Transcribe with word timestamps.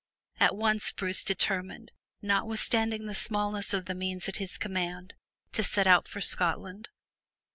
At 0.39 0.55
once 0.55 0.91
Bruce 0.93 1.23
determined, 1.23 1.91
not 2.23 2.47
withstanding 2.47 3.05
the 3.05 3.13
smallness 3.13 3.71
of 3.71 3.85
the 3.85 3.93
means 3.93 4.27
at 4.27 4.37
his 4.37 4.57
command, 4.57 5.13
to 5.51 5.61
set 5.61 5.85
out 5.85 6.07
for 6.07 6.21
Scotland. 6.21 6.89